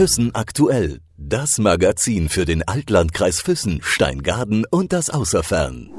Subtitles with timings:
[0.00, 1.00] Füssen aktuell.
[1.18, 5.90] Das Magazin für den Altlandkreis Füssen, Steingaden und das Außerfern.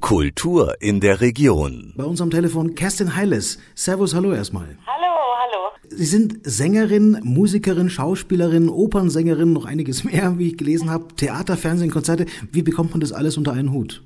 [0.00, 1.94] Kultur in der Region.
[1.96, 3.60] Bei uns am Telefon Kerstin Heiles.
[3.76, 4.76] Servus, hallo erstmal.
[4.88, 5.70] Hallo, hallo.
[5.84, 11.14] Sie sind Sängerin, Musikerin, Schauspielerin, Opernsängerin, noch einiges mehr, wie ich gelesen habe.
[11.14, 12.26] Theater, Fernsehen, Konzerte.
[12.50, 14.02] Wie bekommt man das alles unter einen Hut?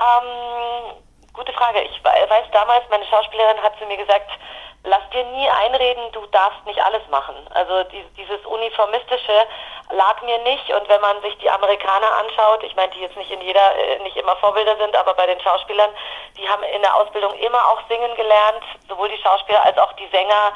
[0.00, 0.98] Ähm,
[1.34, 1.78] gute Frage.
[1.88, 4.28] Ich weiß damals, meine Schauspielerin hat zu mir gesagt,
[4.84, 7.34] lass dir nie einreden, du darfst nicht alles machen.
[7.54, 9.46] Also die, dieses Uniformistische
[9.90, 13.30] lag mir nicht und wenn man sich die Amerikaner anschaut, ich meine, die jetzt nicht
[13.30, 15.90] in jeder, äh, nicht immer Vorbilder sind, aber bei den Schauspielern,
[16.36, 20.08] die haben in der Ausbildung immer auch singen gelernt, sowohl die Schauspieler als auch die
[20.08, 20.52] Sänger,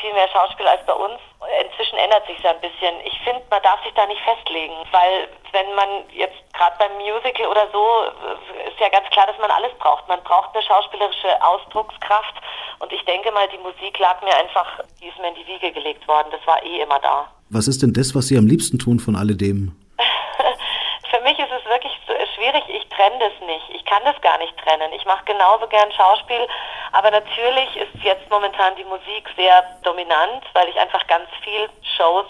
[0.00, 1.20] viel mehr Schauspiel als bei uns.
[1.62, 2.94] Inzwischen ändert sich ja ein bisschen.
[3.04, 7.46] Ich finde, man darf sich da nicht festlegen, weil wenn man jetzt gerade beim Musical
[7.46, 10.08] oder so, äh, ist ja ganz klar, dass man alles braucht.
[10.08, 12.34] Man braucht eine schauspielerische Ausdruckskraft
[12.80, 15.72] und ich denke mal, die Musik lag mir einfach, die ist mir in die Wiege
[15.72, 16.28] gelegt worden.
[16.30, 17.28] Das war eh immer da.
[17.50, 19.76] Was ist denn das, was Sie am liebsten tun von alledem?
[21.10, 21.92] Für mich ist es wirklich
[22.34, 22.64] schwierig.
[22.68, 23.64] Ich trenne das nicht.
[23.74, 24.92] Ich kann das gar nicht trennen.
[24.92, 26.46] Ich mache genauso gern Schauspiel,
[26.92, 32.26] aber natürlich ist jetzt momentan die Musik sehr dominant, weil ich einfach ganz viel Shows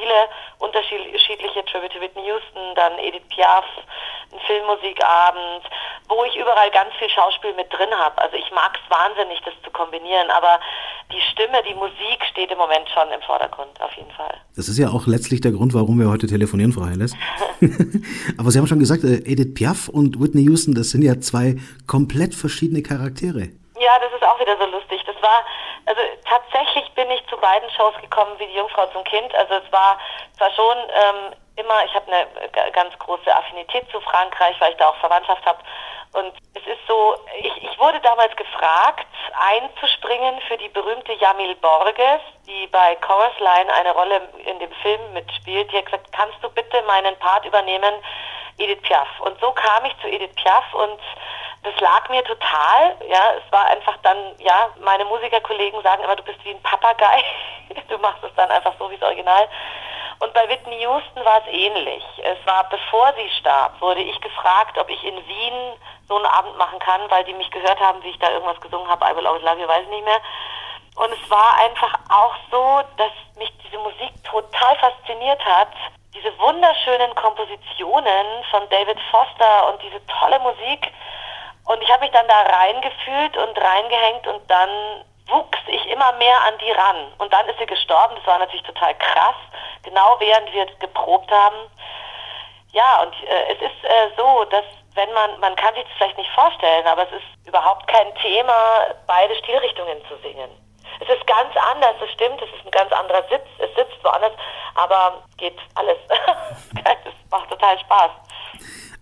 [0.00, 3.64] spiele, unterschiedliche Tribute to Whitney Houston, dann Edith Piaf,
[4.32, 5.64] ein Filmmusikabend,
[6.08, 8.20] wo ich überall ganz viel Schauspiel mit drin habe.
[8.20, 10.60] Also ich mag es wahnsinnig, das zu kombinieren, aber
[11.12, 14.34] die Stimme, die Musik steht im Moment schon im Vordergrund, auf jeden Fall.
[14.56, 17.14] Das ist ja auch letztlich der Grund, warum wir heute telefonieren, Frau Heiles.
[18.38, 21.56] aber Sie haben schon gesagt, äh, Edith Piaf und Whitney Houston, das sind ja zwei
[21.86, 23.50] komplett verschiedene Charaktere.
[23.80, 25.02] Ja, das ist auch wieder so lustig.
[25.22, 25.44] War,
[25.86, 29.34] also tatsächlich bin ich zu beiden Shows gekommen wie die Jungfrau zum Kind.
[29.34, 29.98] Also es war
[30.36, 34.88] zwar schon ähm, immer, ich habe eine ganz große Affinität zu Frankreich, weil ich da
[34.88, 35.58] auch Verwandtschaft habe.
[36.12, 39.06] Und es ist so, ich, ich wurde damals gefragt,
[39.38, 45.12] einzuspringen für die berühmte Jamil Borges, die bei Chorus Line eine Rolle in dem Film
[45.12, 45.70] mitspielt.
[45.70, 47.94] Die hat gesagt, kannst du bitte meinen Part übernehmen,
[48.58, 49.08] Edith Piaf.
[49.20, 51.00] Und so kam ich zu Edith Piaf und
[51.62, 52.96] das lag mir total.
[53.08, 57.24] Ja, es war einfach dann, ja, meine Musikerkollegen sagen immer, du bist wie ein Papagei.
[57.88, 59.48] du machst es dann einfach so wie das Original.
[60.20, 62.04] Und bei Whitney Houston war es ähnlich.
[62.22, 65.72] Es war, bevor sie starb, wurde ich gefragt, ob ich in Wien
[66.08, 68.88] so einen Abend machen kann, weil die mich gehört haben, wie ich da irgendwas gesungen
[68.88, 70.20] habe, I Will Always Love You, weiß ich nicht mehr.
[70.96, 75.68] Und es war einfach auch so, dass mich diese Musik total fasziniert hat.
[76.14, 80.92] Diese wunderschönen Kompositionen von David Foster und diese tolle Musik.
[81.64, 86.36] Und ich habe mich dann da reingefühlt und reingehängt und dann wuchs ich immer mehr
[86.44, 87.12] an die ran.
[87.18, 88.16] Und dann ist sie gestorben.
[88.16, 89.36] Das war natürlich total krass.
[89.82, 91.70] Genau während wir geprobt haben.
[92.72, 96.18] Ja, und äh, es ist äh, so, dass wenn man, man kann sich das vielleicht
[96.18, 100.50] nicht vorstellen, aber es ist überhaupt kein Thema, beide Stilrichtungen zu singen.
[101.00, 104.32] Es ist ganz anders, das stimmt, es ist ein ganz anderer Sitz, es sitzt woanders,
[104.74, 105.98] aber geht alles.
[106.84, 108.10] es macht total Spaß.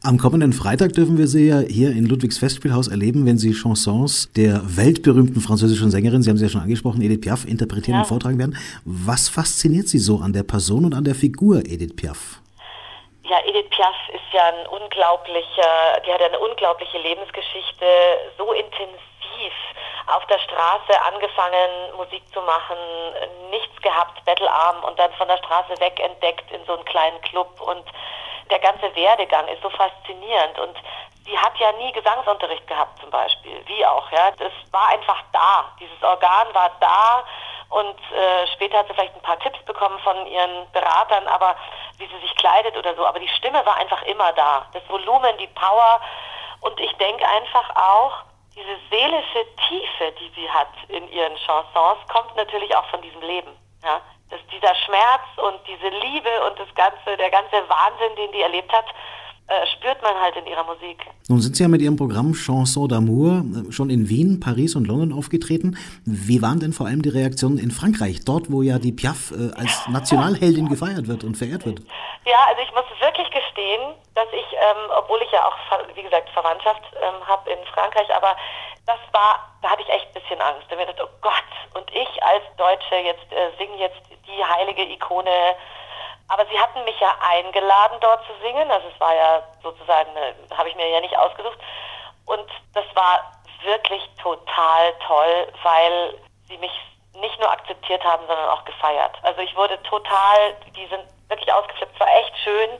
[0.09, 4.33] Am kommenden Freitag dürfen wir Sie ja hier in Ludwigs Festspielhaus erleben, wenn Sie Chansons
[4.33, 8.01] der weltberühmten französischen Sängerin, Sie haben sie ja schon angesprochen, Edith Piaf, interpretieren ja.
[8.01, 8.57] und vortragen werden.
[8.87, 12.41] Was fasziniert Sie so an der Person und an der Figur Edith Piaf?
[13.29, 17.85] Ja, Edith Piaf ist ja ein unglaublicher, die hat eine unglaubliche Lebensgeschichte,
[18.39, 19.53] so intensiv
[20.09, 22.81] auf der Straße angefangen, Musik zu machen,
[23.51, 27.61] nichts gehabt, bettelarm und dann von der Straße weg entdeckt in so einen kleinen Club
[27.61, 27.85] und
[28.51, 30.77] der ganze Werdegang ist so faszinierend und
[31.25, 34.31] sie hat ja nie Gesangsunterricht gehabt zum Beispiel, wie auch, ja.
[34.33, 35.71] Das war einfach da.
[35.79, 37.25] Dieses Organ war da
[37.71, 41.55] und äh, später hat sie vielleicht ein paar Tipps bekommen von ihren Beratern, aber
[41.99, 43.07] wie sie sich kleidet oder so.
[43.07, 44.67] Aber die Stimme war einfach immer da.
[44.73, 46.01] Das Volumen, die Power
[46.61, 48.25] und ich denke einfach auch,
[48.57, 53.57] diese seelische Tiefe, die sie hat in ihren Chansons, kommt natürlich auch von diesem Leben.
[53.85, 54.01] Ja?
[54.31, 58.73] Dass dieser Schmerz und diese Liebe und das ganze, der ganze Wahnsinn, den die erlebt
[58.73, 58.87] hat,
[59.49, 60.99] äh, spürt man halt in ihrer Musik.
[61.29, 64.87] Nun sind Sie ja mit Ihrem Programm Chanson d'amour äh, schon in Wien, Paris und
[64.87, 65.79] London aufgetreten.
[66.05, 69.53] Wie waren denn vor allem die Reaktionen in Frankreich, dort wo ja die Piaf äh,
[69.57, 71.81] als Nationalheldin gefeiert wird und verehrt wird?
[72.27, 73.81] Ja, also ich muss wirklich gestehen,
[74.15, 75.57] dass ich, ähm, obwohl ich ja auch,
[75.95, 78.37] wie gesagt, Verwandtschaft ähm, habe in Frankreich, aber
[78.85, 80.65] das war, da hatte ich echt ein bisschen Angst.
[80.69, 84.85] Da ich gedacht, oh Gott, und ich als Deutsche jetzt äh, singe jetzt die heilige
[84.85, 85.57] Ikone
[86.29, 88.71] aber sie hatten mich ja eingeladen, dort zu singen.
[88.71, 90.11] Also es war ja sozusagen,
[90.57, 91.59] habe ich mir ja nicht ausgesucht.
[92.27, 93.33] Und das war
[93.63, 96.73] wirklich total toll, weil sie mich
[97.15, 99.17] nicht nur akzeptiert haben, sondern auch gefeiert.
[99.23, 102.71] Also ich wurde total, die sind wirklich ausgeflippt, war echt schön.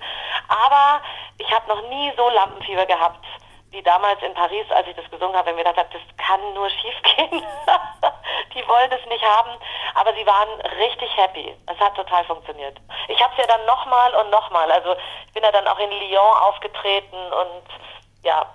[0.49, 1.03] Aber
[1.39, 3.25] ich habe noch nie so Lampenfieber gehabt
[3.71, 6.71] wie damals in Paris, als ich das gesungen habe, mir gedacht habe, das kann nur
[6.71, 7.31] schief gehen.
[8.55, 9.51] die wollen es nicht haben.
[9.95, 11.55] Aber sie waren richtig happy.
[11.67, 12.79] Es hat total funktioniert.
[13.09, 14.71] Ich habe es ja dann nochmal und nochmal.
[14.71, 17.65] Also ich bin ja dann auch in Lyon aufgetreten und
[18.23, 18.47] ja,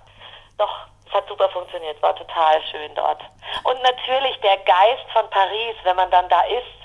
[0.58, 2.00] doch, es hat super funktioniert.
[2.02, 3.22] War total schön dort.
[3.62, 6.84] Und natürlich der Geist von Paris, wenn man dann da ist,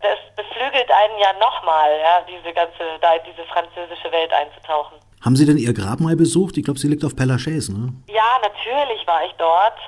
[0.00, 4.98] das beflügelt einen ja nochmal, ja, diese ganze, da diese französische Welt einzutauchen.
[5.24, 6.56] Haben Sie denn Ihr Grab mal besucht?
[6.56, 7.92] Ich glaube, sie liegt auf Père Lachaise, ne?
[8.06, 9.78] Ja, natürlich war ich dort.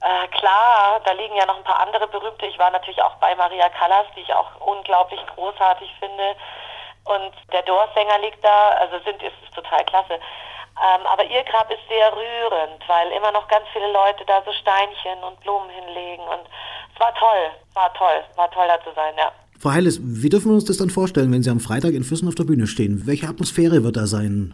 [0.00, 2.46] Äh, klar, da liegen ja noch ein paar andere berühmte.
[2.46, 6.36] Ich war natürlich auch bei Maria Callas, die ich auch unglaublich großartig finde.
[7.04, 10.14] Und der Doors-Sänger liegt da, also sind ist, ist total klasse.
[10.14, 14.52] Ähm, aber ihr Grab ist sehr rührend, weil immer noch ganz viele Leute da so
[14.52, 16.24] Steinchen und Blumen hinlegen.
[16.24, 16.44] Und
[16.92, 19.32] es war toll, war toll, war toll da zu sein, ja.
[19.58, 22.28] Frau Heiles, wie dürfen wir uns das dann vorstellen, wenn Sie am Freitag in Füssen
[22.28, 23.06] auf der Bühne stehen?
[23.06, 24.52] Welche Atmosphäre wird da sein?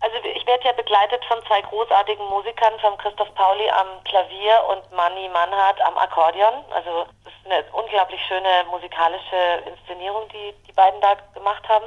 [0.00, 4.82] Also ich werde ja begleitet von zwei großartigen Musikern, von Christoph Pauli am Klavier und
[4.96, 6.64] Manni Mannhardt am Akkordeon.
[6.74, 11.86] Also das ist eine unglaublich schöne musikalische Inszenierung, die die beiden da gemacht haben.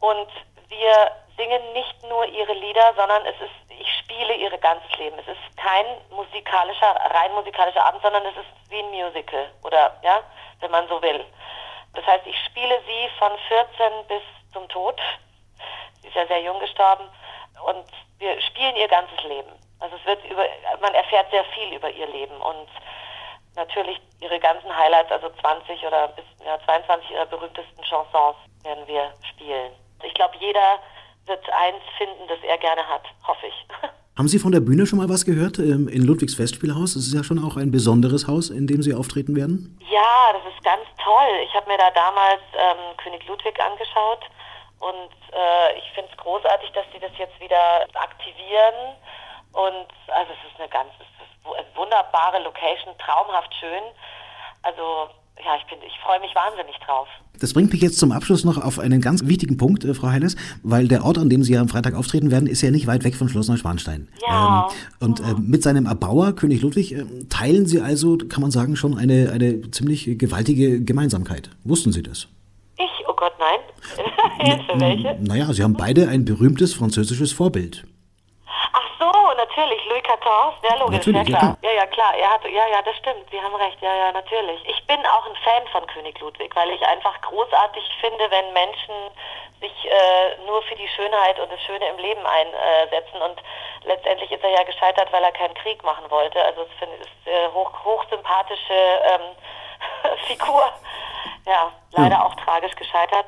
[0.00, 0.30] Und
[0.68, 0.94] wir
[1.36, 5.16] singen nicht nur ihre Lieder, sondern es ist, ich spiele ihr ganzes Leben.
[5.20, 10.20] Es ist kein musikalischer, rein musikalischer Abend, sondern es ist wie ein Musical oder ja,
[10.60, 11.24] wenn man so will.
[11.96, 14.22] Das heißt, ich spiele sie von 14 bis
[14.52, 15.00] zum Tod.
[16.02, 17.08] Sie ist ja sehr jung gestorben
[17.64, 17.86] und
[18.18, 19.50] wir spielen ihr ganzes Leben.
[19.80, 20.44] Also es wird über,
[20.80, 22.68] man erfährt sehr viel über ihr Leben und
[23.56, 29.12] natürlich ihre ganzen Highlights, also 20 oder bis ja, 22 ihrer berühmtesten Chansons werden wir
[29.30, 29.72] spielen.
[30.02, 30.78] Ich glaube, jeder
[31.24, 33.66] wird eins finden, das er gerne hat, hoffe ich.
[34.16, 36.96] Haben Sie von der Bühne schon mal was gehört ähm, in Ludwigs Festspielhaus?
[36.96, 39.76] Es ist ja schon auch ein besonderes Haus, in dem Sie auftreten werden.
[39.92, 41.32] Ja, das ist ganz toll.
[41.44, 44.24] Ich habe mir da damals ähm, König Ludwig angeschaut
[44.80, 48.96] und äh, ich finde es großartig, dass sie das jetzt wieder aktivieren.
[49.52, 53.84] Und also es ist eine ganz, es ist eine wunderbare Location, traumhaft schön.
[54.62, 55.12] Also
[55.44, 57.08] ja, ich, bin, ich freue mich wahnsinnig drauf.
[57.38, 60.36] Das bringt mich jetzt zum Abschluss noch auf einen ganz wichtigen Punkt, äh, Frau Heiles,
[60.62, 63.04] weil der Ort, an dem Sie ja am Freitag auftreten werden, ist ja nicht weit
[63.04, 64.08] weg von Schloss Neuschwanstein.
[64.26, 64.68] Ja.
[65.00, 68.76] Ähm, und äh, mit seinem Erbauer, König Ludwig, äh, teilen Sie also, kann man sagen,
[68.76, 71.50] schon eine, eine ziemlich gewaltige Gemeinsamkeit.
[71.64, 72.28] Wussten Sie das?
[72.78, 73.04] Ich?
[73.08, 74.06] Oh Gott, nein.
[74.46, 75.16] Hilfe, welche?
[75.22, 77.86] Naja, Sie haben beide ein berühmtes französisches Vorbild
[79.56, 81.56] natürlich, Louis XIV, sehr logisch, natürlich, ja klar.
[81.62, 82.14] Ja, ja, ja, klar.
[82.14, 83.30] Er hat, ja, ja, das stimmt.
[83.30, 84.60] Sie haben recht, ja, ja, natürlich.
[84.68, 88.94] Ich bin auch ein Fan von König Ludwig, weil ich einfach großartig finde, wenn Menschen
[89.60, 93.22] sich äh, nur für die Schönheit und das Schöne im Leben einsetzen.
[93.22, 93.42] Und
[93.84, 96.42] letztendlich ist er ja gescheitert, weil er keinen Krieg machen wollte.
[96.44, 100.70] Also es finde ich äh, hoch, hochsympathische ähm, Figur.
[101.46, 103.26] Ja, leider auch tragisch gescheitert.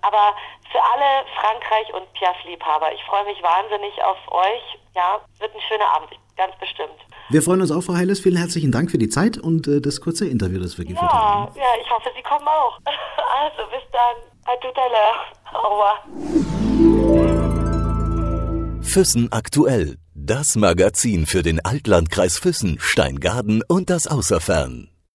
[0.00, 0.34] Aber
[0.70, 4.78] für alle Frankreich- und Piaf-Liebhaber, ich freue mich wahnsinnig auf euch.
[4.94, 6.98] Ja, wird ein schöner Abend, ganz bestimmt.
[7.30, 8.20] Wir freuen uns auch, Frau Heiles.
[8.20, 11.12] Vielen herzlichen Dank für die Zeit und äh, das kurze Interview, das wir ja, geführt
[11.12, 11.54] haben.
[11.56, 12.78] Ja, ich hoffe, Sie kommen auch.
[13.40, 14.16] Also, bis dann.
[14.46, 15.18] À tout à l'heure.
[15.52, 16.02] Au revoir.
[18.82, 19.98] Füssen aktuell.
[20.14, 24.90] Das Magazin für den Altlandkreis Füssen, Steingaden und das Außerfern.